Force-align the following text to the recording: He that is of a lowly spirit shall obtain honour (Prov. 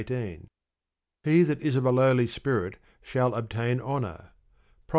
He 1.21 1.43
that 1.43 1.61
is 1.61 1.75
of 1.75 1.85
a 1.85 1.91
lowly 1.91 2.25
spirit 2.25 2.77
shall 3.03 3.35
obtain 3.35 3.79
honour 3.79 4.31
(Prov. 4.79 4.89